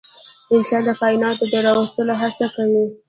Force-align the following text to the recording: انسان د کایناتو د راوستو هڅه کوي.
انسان 0.55 0.81
د 0.85 0.89
کایناتو 1.01 1.43
د 1.51 1.53
راوستو 1.67 2.01
هڅه 2.21 2.45
کوي. 2.55 2.83